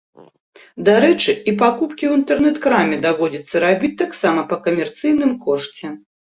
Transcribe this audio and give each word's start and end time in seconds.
Дарэчы, 0.87 1.31
і 1.51 1.53
пакупкі 1.59 2.05
ў 2.07 2.13
інтэрнэт-краме 2.19 2.97
даводзіцца 3.05 3.55
рабіць 3.65 3.93
таксама 4.03 4.47
па 4.55 4.59
камерцыйным 4.65 5.37
кошце. 5.47 5.87